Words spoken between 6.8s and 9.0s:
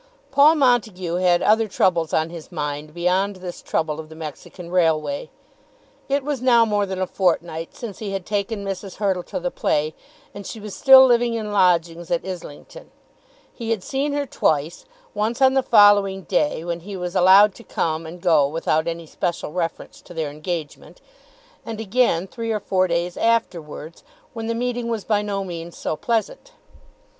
than a fortnight since he had taken Mrs.